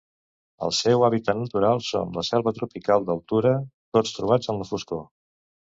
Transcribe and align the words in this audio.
El 0.67 0.71
seu 0.77 1.05
hàbitat 1.07 1.39
natural 1.41 1.83
són 1.89 2.17
la 2.17 2.25
selva 2.31 2.55
tropical 2.61 3.07
d'altura, 3.11 3.53
tots 3.99 4.19
trobats 4.19 4.53
en 4.55 4.63
la 4.65 4.71
foscor. 4.75 5.11